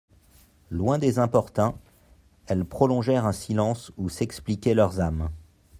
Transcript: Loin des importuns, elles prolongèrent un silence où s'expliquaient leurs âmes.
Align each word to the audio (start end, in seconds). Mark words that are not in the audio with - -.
Loin 0.71 0.97
des 0.97 1.19
importuns, 1.19 1.75
elles 2.47 2.65
prolongèrent 2.65 3.27
un 3.27 3.31
silence 3.31 3.91
où 3.97 4.09
s'expliquaient 4.09 4.73
leurs 4.73 4.99
âmes. 4.99 5.29